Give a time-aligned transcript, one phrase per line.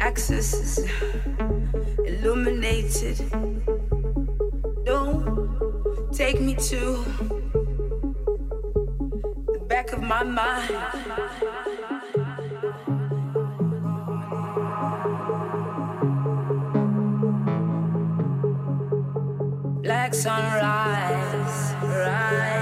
[0.00, 0.90] access is
[2.06, 3.18] illuminated.
[4.84, 7.04] Don't take me to
[9.52, 10.70] the back of my mind.
[19.82, 22.53] Black sunrise, rise.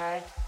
[0.00, 0.39] Wald.